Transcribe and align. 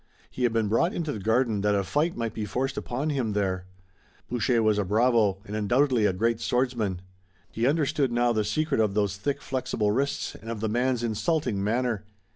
He 0.31 0.41
had 0.41 0.51
been 0.51 0.67
brought 0.67 0.95
into 0.95 1.11
the 1.11 1.19
garden 1.19 1.61
that 1.61 1.75
a 1.75 1.83
fight 1.83 2.15
might 2.17 2.33
be 2.33 2.43
forced 2.43 2.75
upon 2.75 3.11
him 3.11 3.33
there. 3.33 3.65
Boucher 4.31 4.63
was 4.63 4.79
a 4.79 4.83
bravo 4.83 5.37
and 5.45 5.55
undoubtedly 5.55 6.07
a 6.07 6.11
great 6.13 6.39
swordsman. 6.39 7.01
He 7.51 7.67
understood 7.67 8.11
now 8.11 8.33
the 8.33 8.43
secret 8.43 8.81
of 8.81 8.95
those 8.95 9.17
thick 9.17 9.43
flexible 9.43 9.91
wrists 9.91 10.33
and 10.33 10.49
of 10.49 10.59
the 10.59 10.69
man's 10.69 11.03
insulting 11.03 11.63
manner. 11.63 12.03